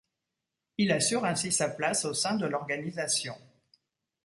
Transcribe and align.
Il 0.79 0.91
assure 0.93 1.25
ainsi 1.25 1.51
sa 1.51 1.69
place 1.69 2.05
au 2.05 2.15
sein 2.15 2.33
de 2.33 2.47
l'organisation. 2.47 3.37